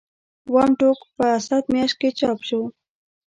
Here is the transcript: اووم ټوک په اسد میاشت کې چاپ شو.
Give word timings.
اووم 0.47 0.71
ټوک 0.79 0.99
په 1.17 1.25
اسد 1.37 1.63
میاشت 1.73 1.95
کې 2.01 2.09
چاپ 2.19 2.39
شو. 2.47 2.61